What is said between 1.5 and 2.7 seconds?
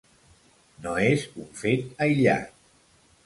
fet aïllat.